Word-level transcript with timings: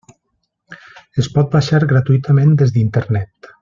Es 1.23 1.29
pot 1.35 1.53
baixar 1.57 1.83
gratuïtament 1.95 2.59
des 2.63 2.77
d'Internet. 2.79 3.57